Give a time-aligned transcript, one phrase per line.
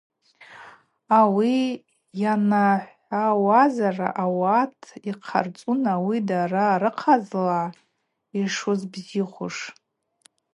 [1.19, 1.57] Ауи
[2.21, 4.75] йанахӏвауазара ауат
[5.09, 7.59] йхъарцӏун ауи дара рыхъазла
[8.39, 9.57] йшуыс бзихуш.